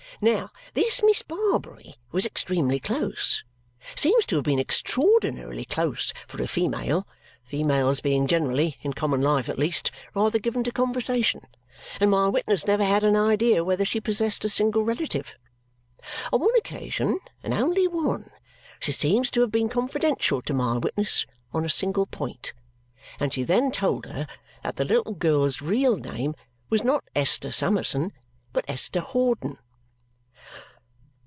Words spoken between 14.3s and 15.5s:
a single relative.